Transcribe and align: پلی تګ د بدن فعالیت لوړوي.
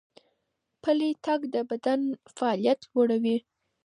پلی 0.81 1.11
تګ 1.25 1.39
د 1.53 1.55
بدن 1.69 2.01
فعالیت 2.35 2.79
لوړوي. 2.91 3.37